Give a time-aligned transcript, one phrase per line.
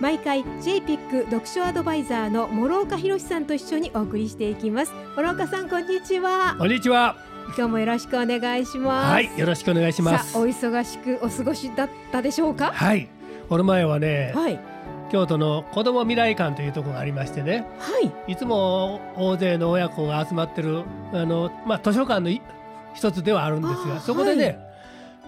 [0.00, 4.92] 毎回 JPIC 読書アドバイザーの諸岡博さんと一緒にお送りしていきます。
[5.16, 6.56] 諸岡さんこんにちは。
[6.58, 7.16] こんにちは。
[7.56, 9.12] 今日もよろしくお願いします。
[9.12, 10.32] はいよろしくお願いします。
[10.32, 12.72] さあお忙しくお過ごしだったでしょうか？
[12.72, 13.08] はい。
[13.48, 14.58] この前はね、はい。
[15.12, 17.64] 京都の子ども未来館というところがありましてね。
[17.78, 18.32] はい。
[18.32, 22.42] いつも大勢の親子が集まってるあの、まあ、図書館のい
[22.94, 24.58] 一つではあるんですがそこでね、はい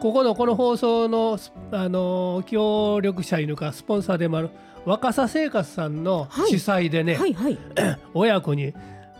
[0.00, 4.50] ここのこの放送のスあの協力者いうのかスポンサーでもある
[4.84, 6.50] 若狭生活さんのはい。
[6.50, 7.58] 主催でね、はいはい。
[8.14, 8.72] 親子に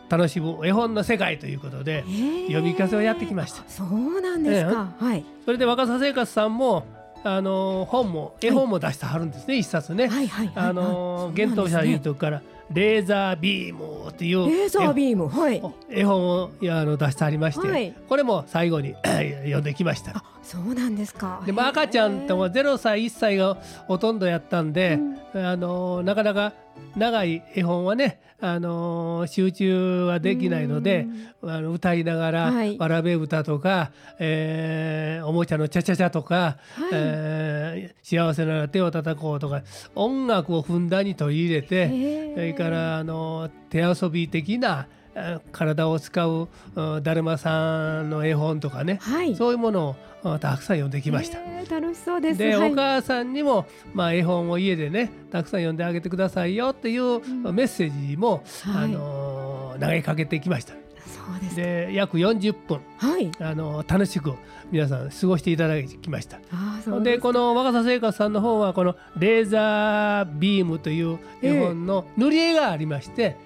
[0.09, 2.05] 楽しむ絵本の世界ということで
[2.47, 3.65] 読み聞かせをやってきました。
[3.69, 5.25] そうなんですか、はい。
[5.45, 6.87] それで若狭生活さんも
[7.25, 10.07] あの本も絵本も出してはるんですね、一冊ね。
[10.07, 10.69] はいはいはい。
[10.69, 15.63] あのあ幻冬舎いうとこからレーザービームっていうレーザービームはい。
[15.91, 17.95] 絵絵本をあの出してありまして、はい。
[18.09, 20.19] これも最後に 読んできました。
[20.19, 21.43] あそうなんですか。
[21.47, 23.57] でも赤ちゃんとも0歳1歳が
[23.89, 24.99] ほとんどやったんで、
[25.35, 26.53] あのなかなか
[26.97, 31.07] 長い絵本はねあの集中はできないので
[31.43, 32.77] あの歌いながら、はい。
[32.79, 36.89] わらべ歌とか、えーおもちゃのチャチャチャとか、はい。
[36.93, 39.63] えー幸せなら手を叩こうとか
[39.97, 49.35] 音楽をふんだんに取り入れて、へーからあの手遊び的なあ体を使ううんだるまさんの絵本とかね、はい。
[49.35, 51.39] そういうものをあたくさん読んできました。
[51.71, 52.39] 楽しそうです。
[52.39, 52.73] で、はい。
[52.73, 57.21] お母さんにも、まあ、絵本を家でねたくさん読んであげてくださいよっていう
[57.53, 58.85] メッセージも、はい。
[58.85, 60.75] あの投げかけてきました。
[61.07, 61.21] そ
[61.53, 63.31] うで約40分、はい。
[63.41, 64.35] あの楽しく
[64.71, 66.39] 皆さん過ごしていただきました。
[66.53, 73.37] あーそうでこの若狭生活さんの方はこの「レーザービーム」という絵本の塗り絵がありまして、へ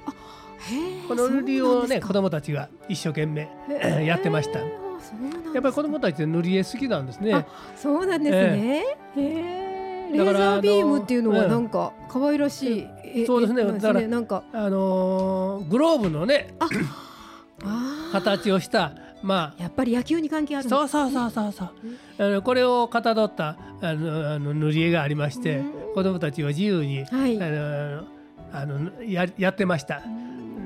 [0.71, 3.49] ーこの塗り絵をね子そう供たちが一生懸命
[4.05, 4.61] やってました。
[4.61, 7.35] へーあそうなんですかやっぱり子供たちって塗り絵好きなんですね。
[7.35, 7.47] あ。
[7.77, 8.85] そうなんですね。
[9.17, 10.11] へえ。
[10.13, 13.27] レだからーザービームっていうのはなんか可愛らしい絵。
[13.27, 13.63] そうですね。
[13.63, 14.43] 絵なんだからなんか。
[14.53, 16.67] あのーグローブのねあ
[18.13, 21.71] 形をしたまあやっぱり野球に関係あるんですそうそうそうそうそう。
[22.19, 25.95] あのこれをかたどったあのあの塗り絵がありましてうん。
[25.95, 27.37] 子供たちは自由に、はい。
[27.43, 28.05] あの
[28.53, 30.03] あのややってました。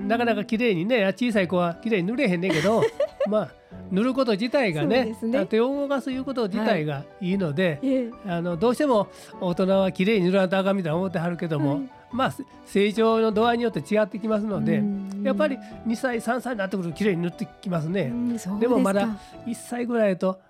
[0.07, 2.83] なかなか綺麗にね小さい子は綺麗に塗れへんねんけど
[3.29, 3.49] まあ
[3.91, 5.47] 塗ること自体がねね。
[5.47, 8.11] 手を動かすいうこと自体がいいので、ええ。
[8.27, 9.09] あのどうしても
[9.41, 15.23] 大人は綺麗に塗らんとあかんみたいな思ってはるけども、はいまあせ成長の度合いによって違ってきますので、うん。
[15.25, 18.03] やっぱり2歳3歳になってくると綺麗に塗ってきますね。
[18.05, 20.41] うんそうでもまだすか1歳ぐらいと、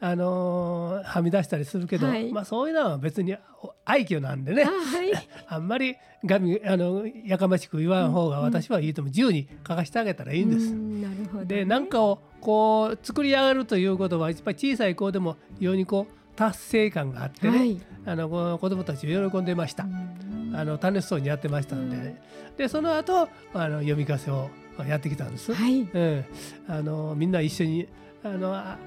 [0.00, 2.32] あのーはみ出したりするけど、はい。
[2.32, 3.36] まあそういうのは別に
[3.84, 4.64] 愛嬌なんでね。
[4.64, 5.12] あはい。
[5.48, 9.10] あんまりがみあのやかましく言わん方が私はいいと思う。
[9.10, 10.72] 自由に書かしてあげたらいいんです。
[10.72, 11.46] うんなるほどね。
[11.46, 17.80] で何かをこう作り上がるということはやっぱり小さい子でも非常にこう達成感があってね、はい。
[18.06, 19.84] あのこ子供たち喜んでました。
[19.84, 20.21] うん
[20.54, 21.96] あの楽しそうにやってましたんで。
[21.96, 22.22] ね。
[22.56, 24.50] でその後あの読み聞かせを
[24.86, 25.52] やってきたんです。
[25.52, 25.82] はい。
[25.82, 26.24] うん、
[26.68, 27.88] あのみんな一緒に
[28.24, 28.78] あのあ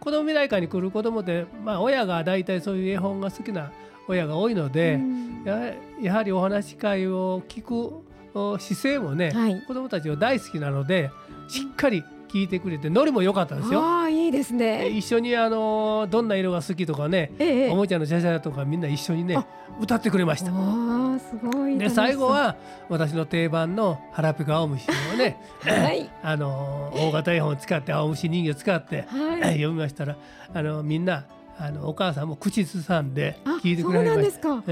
[0.00, 3.70] 子供未来館に来る子供って、まあ、親が大体そういう絵本が好きな
[4.08, 5.44] 親が多いので、うん。
[5.44, 8.02] ややはりお話し会を聞く
[8.34, 9.62] お姿勢もね、はい。
[9.62, 11.10] 子供たちは大好きなので
[11.48, 13.80] しっかり聞いてくれてノリも良かったですよ。
[13.80, 14.88] ああいいですでね。
[14.88, 19.46] 一緒にあのどんな色が好きとかね、ええおもちゃのシャシャとかみんな一緒にねあ
[19.80, 20.50] 歌ってくれました。
[20.50, 21.76] ああすごい。
[21.76, 22.56] で最後は
[22.88, 29.52] 私の定番の「腹ペコ青虫」をね はい あの大型絵本を使って青虫人形を使ってはい。
[29.58, 30.16] 読みましたら
[30.54, 31.24] あのみんな
[31.58, 34.22] あのお母さんも口ずさんであ聞いてくそうなんれました。
[34.22, 34.62] ですか。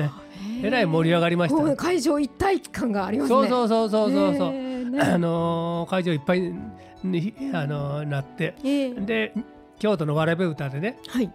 [0.62, 3.36] えらい盛り上がりました会場一体感がありますね。
[3.36, 4.52] そうそうそうそうそうそう、
[4.90, 5.00] ね。
[5.00, 6.54] あの会場いっぱい
[7.02, 8.94] にあのなってええ。
[8.94, 9.32] で
[9.78, 11.30] 京都のわらべ歌でねはい。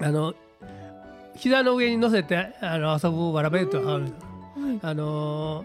[0.00, 0.34] あの
[1.36, 4.12] 膝の上に乗せてあの遊ぶわらべ歌があるはい。
[4.82, 5.64] あの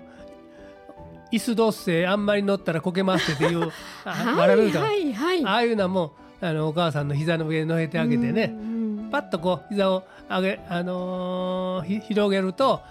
[1.31, 3.71] 椅子どっせあんまり乗ったらこけますっていう
[4.03, 5.45] あわらべ歌、はいはいはい。
[5.45, 6.11] ああいうのも
[6.41, 9.09] あのお母さんの膝の上に乗せてあげてね、うん。
[9.11, 12.81] パッとこう膝を上げ、あのーひ広げると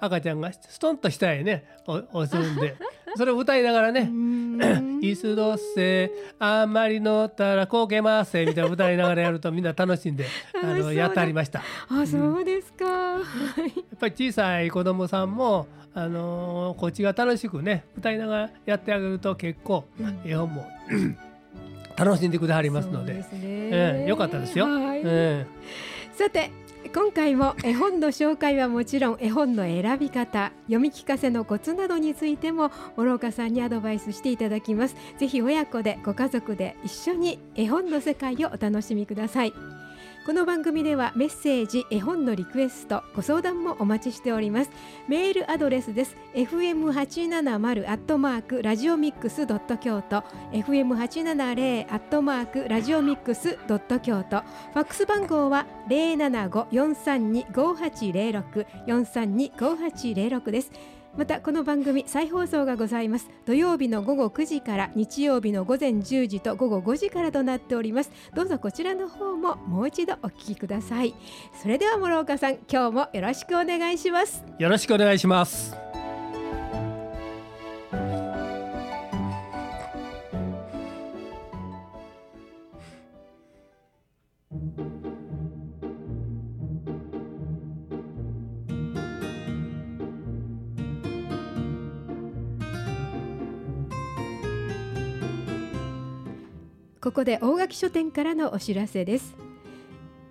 [0.00, 2.76] 赤ちゃんがストンと下へねお押すんで
[3.16, 4.58] それを歌いながらねうん
[5.00, 10.26] 「椅子どっせあんまり乗ったらこけますせ」みたいな歌いながらやるとみんな楽しんで
[10.62, 11.62] あのやってありました。
[11.88, 12.84] あそうですか。
[13.16, 13.20] っ
[13.98, 20.20] ぱり小さい子供さんもあのーこっちが楽しくね歌いながらやってあげると結構うん。
[20.24, 20.66] 絵本も
[21.96, 23.22] 楽しんでくだはりますので。
[23.24, 23.38] すね。
[23.42, 24.66] ええよかったですよ。
[24.66, 25.02] はい。
[25.02, 25.46] うん
[26.18, 26.50] さて
[26.92, 34.96] 今回も絵本の紹介はもちろん絵本の選び方読み聞かせのコツなどについても諸岡さんにアドバイスしていただきます。
[35.16, 39.52] ぜひ親子でご家族で一緒に絵本の世界をお楽しみください。
[40.28, 44.70] この番組ではメッセージ絵本のリクエストご相談もお待ちしております。
[45.08, 46.18] メールアドレスです。
[46.34, 50.22] fm870 アットマークラジオミックスドット京都。
[50.52, 54.42] fm870 アットマークラジオミックスドット京都。
[54.42, 60.70] ファックス番号は075-432-5806 432-5806です。
[61.18, 63.28] またこの番組再放送がございます。
[63.44, 68.12] 土曜日の午後9時から日曜日の午前10時と午後5時からとなっております。
[68.34, 71.16] どうぞこちらの方ももう一度お聞きください。
[71.60, 74.44] それでは諸岡さん今日もよろしくお願いします。
[74.60, 75.87] よろしくお願いします。
[97.00, 99.36] ここで大垣書店からのお知らせです。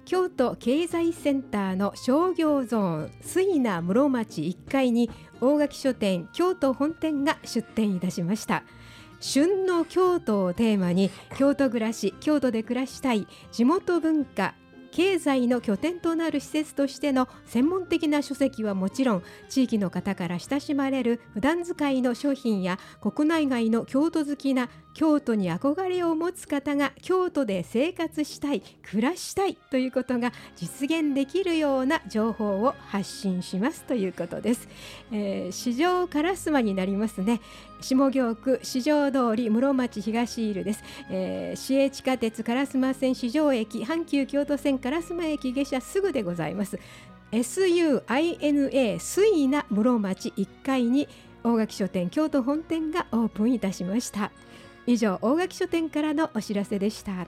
[0.03, 5.09] 京都経済センターの商業ゾーン水名室町1階に
[5.39, 8.63] 大垣書店京都本店が出店いたしました。
[9.21, 14.53] 旬の京都をテーマに京都暮らし京都で暮らしたい地元文化
[14.91, 34.67] 経済の拠点となる施設としての専門的な書籍はもちろん地域の方から親しまれる普段使いの商品や国内外の京都好きな京都に憧れを持つ方が京都で生活したい暮らしたいということが実現できるような情報を発信しますということです、
[35.11, 37.41] えー、市場烏丸になりますね。
[37.79, 46.79] 下京区市場通り室町東イルです、えー、市営地下鉄烏丸線市場駅阪急京都線烏丸駅下車すぐでございます。
[47.31, 51.07] SUINA 水名室町1階に
[51.43, 54.31] 大垣書店京都本店がオープンいたしました。
[54.89, 57.27] 以上大垣書店からのお知らせでした。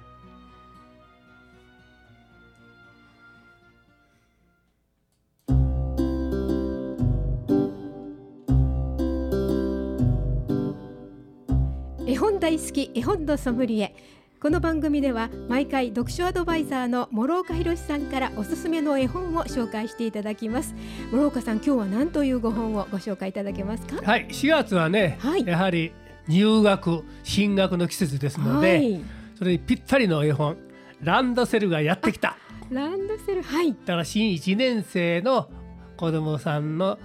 [12.08, 13.94] 絵本大好き絵本のソムリエ。
[14.42, 20.74] この番組では毎回読書アドバイザーの諸岡博さんからおすすめの絵本を紹介していただきます。
[21.12, 24.02] 諸岡さん今日は何というご本をご紹介いただけますか？
[24.02, 25.46] はい4月はね、はい。
[25.46, 25.92] やはり
[26.30, 29.02] 入学進学の季節ですので、はい、
[29.38, 30.58] それにぴったりの絵本
[31.02, 32.38] ランドセルがやってきた。
[32.70, 33.42] ランドセル。
[33.42, 33.72] はい。
[33.72, 35.50] だから新1年生の
[35.98, 37.00] 子どもさんの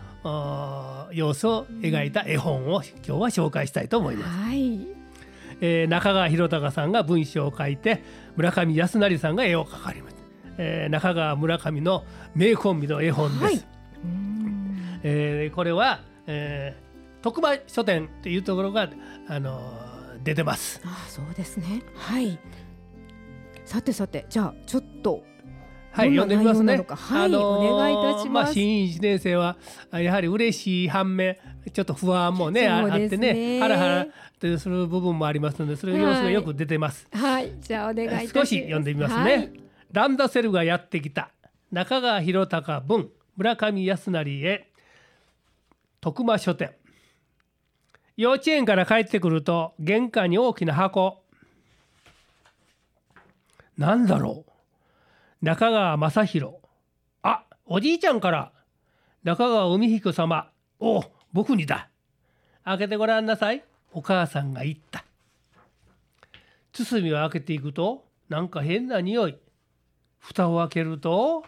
[1.13, 4.31] 様子を描いた絵本を今日は紹介したいと思います。
[4.31, 4.81] はい。
[5.61, 8.03] えー中川博隆さんが文章を書いて
[8.37, 10.17] 村上康成さんが絵を描かれます。
[10.59, 12.05] えー中川村上の
[12.35, 13.43] 名コンビの絵本です。
[13.45, 13.65] はい。
[15.05, 16.85] えーこれは、えー
[17.25, 18.91] 徳間書店っていうところが、
[19.29, 20.81] あのー出てます。
[20.85, 21.83] あそうですね。
[21.95, 22.39] はい。
[23.65, 25.23] さてさてじゃあちょっと
[25.91, 26.77] はい、読んでみますね。
[26.77, 26.85] 内容なの。
[26.85, 26.97] か。
[26.97, 28.47] はいお願いいたします。
[28.47, 29.57] まあ、新一年生は
[29.91, 31.37] あやはり嬉しい反面
[31.73, 37.07] ちょっと不安もねあそうですあってねねハラハラってする部分もありますのでそれ様子がよく出てます。
[37.13, 38.35] はいじゃあお願いします。
[38.35, 39.21] 少し読んでみますね。
[39.23, 39.53] はい。
[39.93, 41.31] ランドセルがやってきた
[41.71, 44.71] 中川博隆文村上康成へ
[46.01, 46.73] 徳間書店
[48.17, 51.23] 幼稚園から帰ってくると玄関に大きな箱。
[53.77, 55.45] なんだろう？
[55.45, 56.55] 中川正弘
[57.23, 58.53] あおじいちゃんから。
[59.25, 60.51] 中川海彦様。
[60.79, 61.89] お僕にだ。
[62.65, 63.65] 開けてごらんなさい。
[63.93, 65.05] お母さんが言った。
[66.73, 69.39] 包みを開けていくとなんか変な匂い。
[70.21, 71.45] 蓋を開けると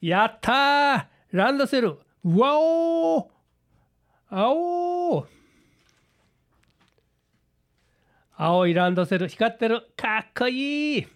[0.00, 1.06] やったー！
[1.30, 1.98] ランドセル。
[2.24, 3.24] わおー！
[4.30, 5.26] あおー！
[8.36, 9.82] 青いランドセル光ってる。
[9.96, 11.06] かっこいい。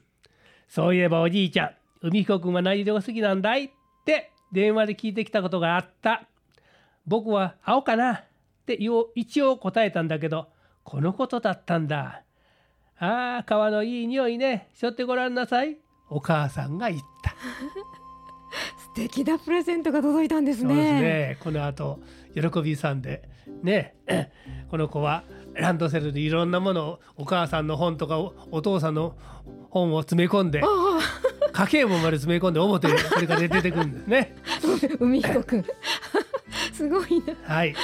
[0.69, 1.71] そういえばおじいちゃん
[2.03, 3.71] 海彦君は何色が好きなんだいっ
[4.05, 6.29] て電話で聞いてきたことがあった。
[7.07, 8.25] 僕は青かなっ
[8.67, 10.49] てよ一応答えたんだけど
[10.85, 12.23] このことだったんだ。
[13.01, 14.69] ああ川のいい匂いね。
[14.75, 15.77] しょってごらんなさい。
[16.11, 17.35] お母さんが言った。
[18.95, 20.75] 素敵なプレゼントが届いたんですね。
[20.75, 21.37] そうですね。
[21.41, 21.99] この後
[22.35, 23.29] 喜びさんで
[23.63, 23.97] ね
[24.71, 25.25] この子は
[25.59, 29.15] ランドセルでいろんなものをお母さんの本とかおお父さんの
[29.71, 30.67] 本を詰め込んであ
[31.53, 34.37] 家計簿まで詰め込んで表にこれが出てくるんですね。
[34.47, 35.65] あ海彦くん。
[36.73, 37.35] すごいな。
[37.55, 37.75] はい。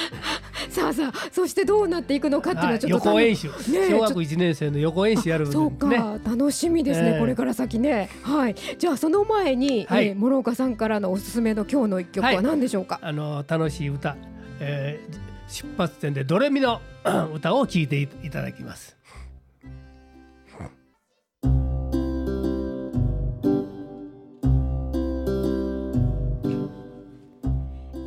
[0.69, 3.53] さあさあそしてどうなっていくのかっていうのはちょっと予行演習、ね
[3.89, 5.89] 小学1年生の予行演習やるんそうか、
[6.23, 7.19] 楽しみですね、ええ。
[7.19, 8.09] これから先ね。
[8.23, 8.55] はい。
[8.77, 10.07] じゃあその前に、はい。
[10.07, 14.15] えー諸岡さんからのおすすめの今日の一曲は何でしょうか、あの楽しい歌、
[14.59, 16.81] えー出発点でドレミの
[17.33, 18.95] 歌を聴いていただきます。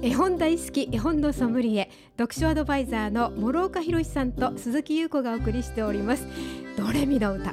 [0.00, 6.26] 絵本大好き絵本のソムリエ読書アドバイザーの諸岡博さんと鈴木優子がお送りしております。
[6.76, 7.50] ドレミの歌。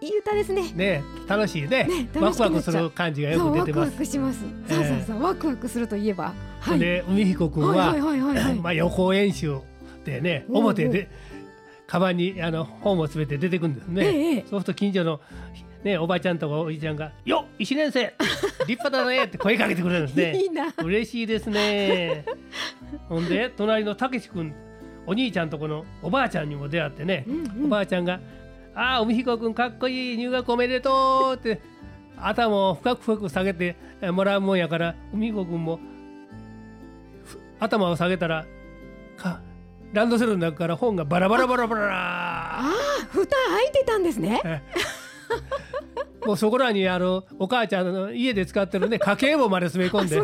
[0.00, 0.72] いい歌ですね。
[0.72, 1.84] ね楽しいね。
[1.84, 3.92] ねワクワクする感じがよく出てます。
[3.92, 6.78] クします、ええそうそうそうワクワクするといえばはい。
[6.78, 7.94] で海彦君は、
[8.62, 9.58] まあ予行演習
[10.04, 11.10] でね表で
[11.86, 15.20] カバンにあの本を詰めて出てくるんですね、ええそうすると近所の
[15.84, 18.14] ねおばちゃんとかおじちゃんが「よっ一年生
[18.66, 20.40] 立派だね」って声かけてくれるんですね。
[20.40, 20.72] いいな。
[20.82, 22.24] 嬉しいですね。
[23.08, 24.52] ほんで隣のたけし君
[25.06, 27.64] お兄ちゃんとこのおばあちゃんにも出会ってね、うんうん。
[27.66, 28.20] おばあちゃんが
[28.74, 31.60] 「ああ海彦君かっこいい入学おめでとう」って
[32.16, 35.91] 頭を深く深く下げてえもらうもんやから海彦君もふ
[37.62, 38.46] 頭を下げたら
[39.16, 39.40] か
[39.92, 41.90] ランドセルの中から本がバラバラバラバラ。
[41.92, 42.72] あ
[43.10, 44.62] 蓋開いてたんですね。
[46.24, 50.16] もうそこらにあのお母ちゃんの家で使ってるね 家計簿まで詰め込あんで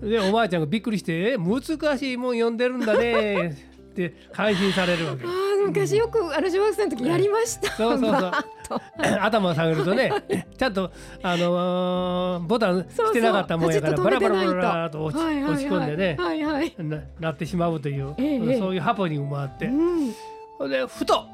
[0.00, 1.62] でおばあちゃんがびっくりして「え難
[1.98, 3.48] しいもん読んでるんだね」
[3.90, 5.24] って感心されるわけ
[5.66, 7.70] 昔よくあの小学生の時やりました。
[7.72, 8.32] そうそうそう。
[9.20, 10.10] 頭を下げるとね
[10.58, 10.90] ちゃんと
[11.22, 14.54] あのーボタンしてなかったもんやからバラバラカチッと止めてないと。
[14.54, 16.74] バラと落ち,、込んでね、はいはい。
[16.78, 20.70] ななってしまうという、えそういうハプニングもあって、うん。
[20.70, 21.24] でふと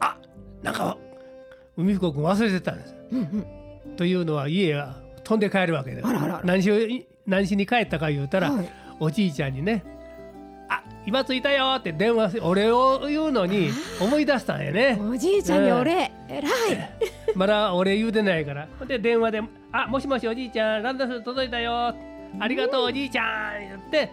[0.00, 0.16] あ
[0.62, 0.96] なんか
[1.76, 2.96] 海彦君忘れてたんです。
[3.12, 3.18] うん
[3.86, 3.96] うん。
[3.96, 6.02] というのは家が飛んで帰るわけで。
[6.44, 8.68] 何し何しに帰ったか言うたら、はい。
[8.98, 9.95] おじいちゃんにね「あ
[11.06, 13.70] 今着いたよ」って電話しお礼を言うのに
[14.00, 14.98] 思い出したんやね。
[15.00, 16.52] おじいちゃんにお礼、えらい。
[17.34, 18.68] まだお礼言うてないから。
[18.86, 21.94] で電話で「あもしもしおじいちゃんランドセル届いたよ。
[22.38, 24.10] ありがとうおじいちゃん」言って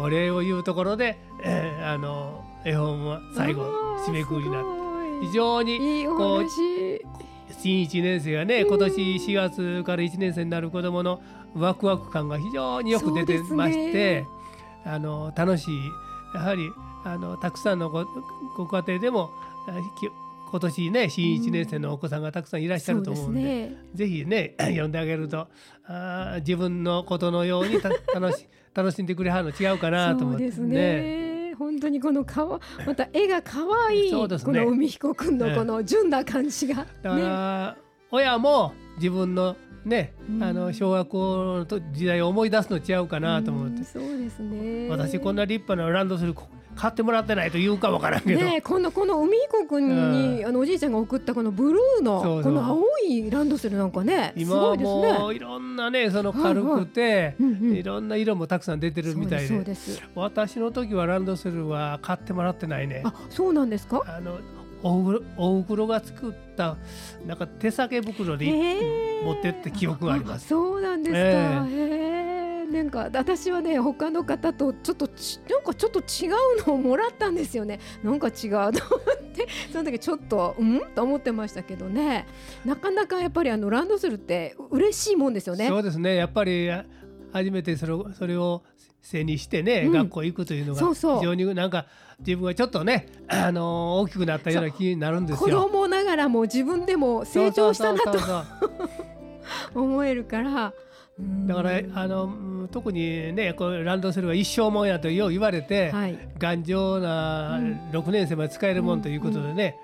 [0.00, 3.62] お礼を言うところで、え ーあの絵本は最後
[4.06, 4.64] 締めくくりになっ
[5.20, 7.04] てす非常にこう話。
[7.58, 11.20] 新1年生がね今年4月から1年生になる子どもの
[11.54, 14.26] ワクワク感が非常によく出てまして、ね
[14.84, 15.80] あの楽しい
[16.34, 16.70] やはり
[17.04, 18.04] あのたくさんのご
[18.56, 19.30] ご家庭でも
[20.50, 23.40] 今年ね新1年生のお子さんがたくさんいらっしゃると思うんで。
[23.40, 23.84] そうですね。
[23.94, 25.48] ぜひね 読んであげると
[25.86, 31.54] あー自分のことのようにた楽し楽しんでくれはるの違うかなと思ってそうですね。
[31.58, 37.22] 本当にこのかわまた絵が可愛いねこの海彦くんのこの純な感じが、だかね。
[37.22, 37.76] ら、
[38.10, 40.42] 親も自分のね、うん。
[40.42, 43.78] あの小学校のと時代を思い出すの違うかなと思って。
[43.78, 44.88] うん、そうですね。
[44.88, 50.38] 私こんな立派なランドセルこ買ってもらってないと言うかもわからんけど、ねえこのこの海彦くん。
[50.38, 55.18] に、あのおじいちゃんが送ったこのブルーのこの青いランドセルなんかねす今はごいですね。
[55.18, 59.76] もういろんなねその軽くて、いろんな色もたくさん出てるみたいで。
[60.14, 63.02] 私の時はランドセルは買ってもらってないね。
[63.04, 64.02] あそうなんですか？
[64.06, 64.38] あの
[64.82, 66.76] おふろお袋が作った
[67.26, 70.48] なんか手提げ袋でへえ持ってって記憶があります。
[70.48, 71.18] そうなんですか。
[71.18, 76.28] えへえなんか私はね他の方とちょっとちなんかちょっと違
[76.62, 77.80] うのをもらったんですよね。
[78.02, 78.72] なんか違うと思っ
[79.34, 80.80] てその時ちょっとうん？
[80.94, 82.26] と思ってましたけどね。
[82.64, 85.68] なかなかやっぱりあのランドセルって嬉しいもんですよね。
[85.68, 86.84] そうですねやっぱりあ
[87.32, 88.62] 初めてそれをそれを
[89.02, 91.86] 背にしてね、うん学校行くというのがそうそう非常になんか
[92.26, 95.62] 自分がちょっとね、あのー大きくなったような気になるんです子よ。
[95.62, 98.18] 供ながらも自分でも成長したなと
[99.74, 100.66] 思えるから。
[100.66, 102.28] うんだからあのう
[102.64, 106.18] ん特にねこうランドセルは一生もんやとよう言われて、はい。
[106.38, 109.76] 頑丈なうん6年生まで使えるもんということでね、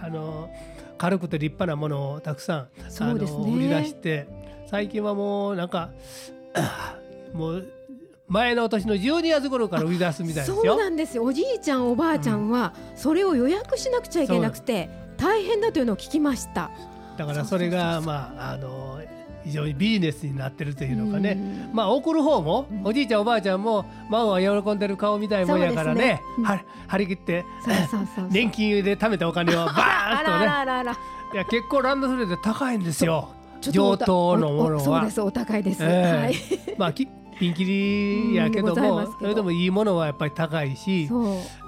[0.00, 0.48] あの
[0.96, 4.28] 軽くて立派なものをたくさん、ねあの売り出して
[4.70, 5.90] 最近はもうなんか
[7.34, 7.66] もう
[8.30, 10.76] 前の年の12月頃から売り出すみたいですそうよ。
[10.76, 16.70] なんですよおじいちゃんおばあちゃんはそれを予約しなくちゃいけなくて大変だというのを聞きました。
[17.18, 19.00] だからそれがまああの
[19.42, 21.32] 非常にビジネスになってるというのかね。
[21.32, 26.20] うんまあ送る方も、うんおじいちゃんおばあちゃんも孫が喜んでる顔みたいもんやからねね
[26.86, 27.44] 張り切って
[28.30, 30.92] 年金で貯めたお金をバーンとねらあらあら
[31.32, 33.30] いや結構ランドセルで高いんですよ。
[33.60, 35.82] 上等のものはそうですお高いです。
[35.82, 36.34] ええはい。
[36.78, 37.06] まあき
[37.40, 41.08] ピンキリやけどもそれでもいいものはやっぱり高いし。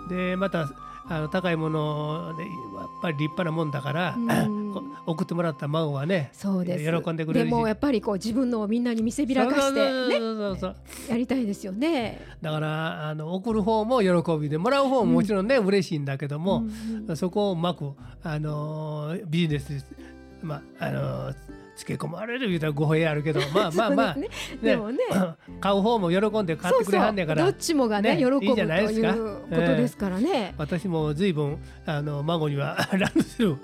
[0.09, 0.69] でまた
[1.09, 4.63] あの高いものでやっぱり立派なもんだから、うん
[5.05, 12.21] 送ってもらった孫はねそうです喜んでくれるしでもやっぱりこう自分のをみんなに見せびらかしてやりたいですよね。
[12.41, 16.65] だからあの送る方も喜びでもらう方ももちろんね、嬉しいんだけども、
[17.17, 19.85] そこをうまくあのビジネス
[20.41, 21.35] まああの
[21.75, 24.61] つけ込まれる言うたら語弊あるけど まあまあまあ、そうですね。
[24.63, 24.99] でもね。
[25.61, 30.55] 買う方も喜んで買ってくれはんねんからどっちもがねね喜ぶといいんじゃないですかいうことですからね。
[30.59, 33.57] 私も随分あの孫には ランドセル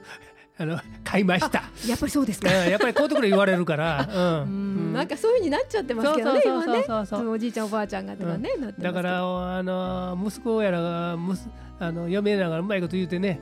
[0.61, 1.63] あの買いました。
[1.87, 2.49] やっぱりそうですか。
[2.49, 4.91] うんやっぱりこういうところ言われるから、ううん。
[4.91, 4.93] ん。
[4.93, 11.49] なんかそういう風になっちゃってますけどねそうそうそおじいちゃんおばあちゃんがとかね、だからあの息子やらがむす
[11.79, 13.41] あの嫁ながらうまいこと言うてね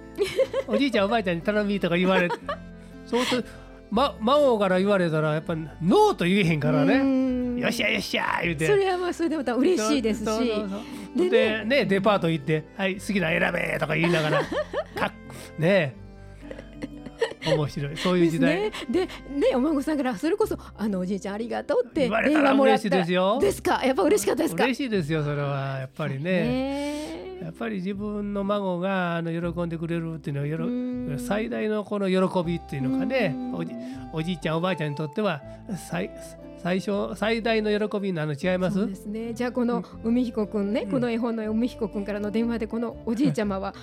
[0.67, 2.37] おじいちゃんおばあちゃんに頼みとか言われて
[3.07, 3.45] そうする
[3.91, 7.59] と、ま、孫から言われたらやっぱノーと言えへんからうねん。
[7.59, 8.67] よっしゃよっしゃ言うて。
[8.67, 10.29] それはまあそれでまた嬉しいですし。
[11.17, 14.41] でねデパート行って「はい好きなの選べ」とか言いながら
[14.95, 15.13] かっ
[15.59, 16.06] ねえ
[17.55, 17.97] 面白い。
[17.97, 19.55] そういう時代、ですね。
[19.55, 22.83] お孫さんからそれこそあのおじいちゃんありがとうって言われた電ら話もらった。
[22.83, 23.39] 嬉しいですよ。
[23.41, 23.85] ですか？
[23.85, 24.65] やっぱ嬉しかったですか？
[24.65, 25.79] 嬉しいですよそれは。
[25.79, 26.23] やっぱりね。
[26.23, 27.07] ね
[27.43, 31.17] やっぱり自分の孫があの喜んでくれるっていうのはよろうん。
[31.19, 33.35] 最大のこの喜びっていうのがね。
[33.37, 33.55] うん。
[33.55, 33.73] おじ
[34.13, 35.43] おじいちゃんおばあちゃんにとっては
[35.89, 36.11] 最
[36.63, 38.79] 最初最大の喜びなの違います？
[38.79, 39.35] そうですね。
[39.35, 40.91] じゃあこの海彦くんね、うん。
[40.91, 43.75] この絵本の海彦くんからの電話でこのおじいちゃまは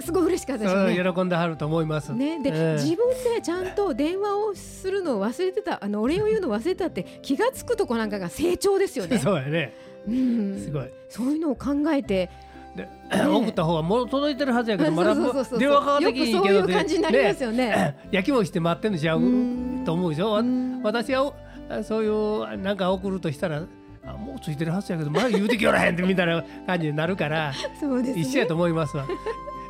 [0.00, 1.12] すごい嬉しかったですよね。
[1.14, 2.12] 喜んではると思います。
[2.12, 9.18] ね、で、ええ自分でちゃんと電話をするのを忘れてたあのお礼を言うのを忘れてたって気が付くとこなんかが成長ですよね。
[9.18, 9.74] そうやね
[10.06, 10.88] うん、すごい。
[11.08, 12.30] そういうのを考えて
[12.76, 17.96] で送った方はもう届いてるはずやけどまだ 電話かかってきんけどよくそういう感じになりますよね。
[18.12, 19.20] やきもして待ってんのちゃう？
[19.20, 20.40] うんと思うでしょ？
[20.84, 21.34] 私はお
[21.82, 23.62] そういうなんか送るとしたら
[24.06, 28.22] あもうついてるはずやけどまだ言うてきよらへんってみたいな感じになるから そうですね。
[28.22, 29.04] 一緒やと思いますわ。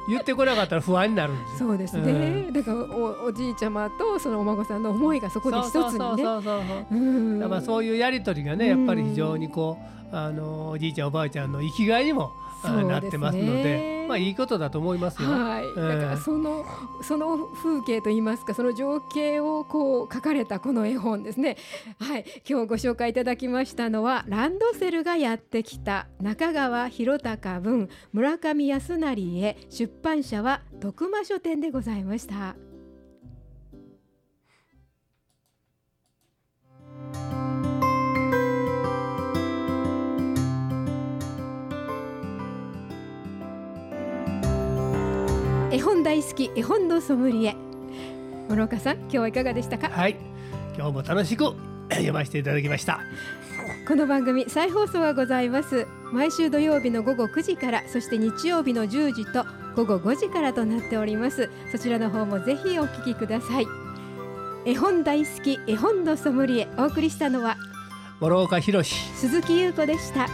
[0.08, 1.68] 言ってこなかったら不安になるんですよ。
[1.68, 2.48] そうですね。
[2.50, 6.24] だからおおじいちゃまとそのお孫さんの思いがそこで一つにね。
[6.24, 9.78] そうそういうやり取りがねやっぱり非常にこ
[10.12, 12.32] うあのおじいちゃんおばあちゃんの生きがいにも
[12.64, 15.28] なってますのでまあいいことだと思いますよ。
[15.28, 16.64] はい、ええだからその
[17.02, 21.56] その風景といいますかその情景をこう書かれたこの絵本ですね。
[22.00, 22.24] はい。
[22.48, 32.67] 今日ご紹介いただきましたのはランドセルがやってきた中川博隆文村上康成へ出版社は徳間書店でございました
[45.70, 47.56] 絵本大好き絵本のソムリエ。
[48.48, 49.88] 諸岡さん今日はいかがでしたか？
[49.90, 50.16] はい。
[50.76, 51.44] 今日も楽しく
[51.90, 53.00] 読ませていただきました。
[53.86, 55.86] この番組再放送がございます。
[56.12, 59.44] 毎週土曜日の午後9時からそして日曜日の10時と
[59.76, 61.50] 午後5時からとなっております。
[61.70, 63.66] そちらの方もぜひお聞きください。
[64.64, 67.56] 絵本大好き絵本のソムリエお送りしたのは
[68.20, 68.94] 諸岡博史。
[69.16, 70.28] 鈴木優子でした。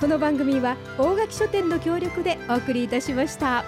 [0.00, 3.64] この番組は大垣書店の協力でお送りいたしました